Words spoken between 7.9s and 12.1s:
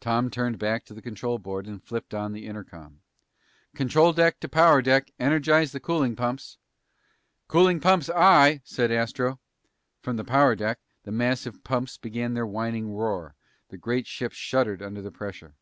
aye!" said Astro. From the power deck, the massive pumps